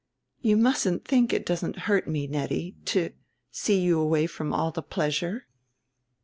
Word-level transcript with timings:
"You 0.41 0.57
mustn't 0.57 1.05
think 1.07 1.31
it 1.31 1.45
doesn't 1.45 1.81
hurt 1.85 2.07
me, 2.07 2.25
Nettie, 2.25 2.75
to 2.85 3.09
to 3.09 3.15
see 3.51 3.79
you 3.81 3.99
away 3.99 4.25
from 4.25 4.51
all 4.51 4.71
the 4.71 4.81
pleasure. 4.81 5.45